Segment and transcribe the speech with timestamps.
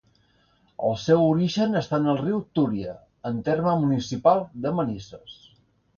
[0.87, 2.95] El seu origen està en el riu Túria,
[3.31, 5.37] en terme municipal de Manises.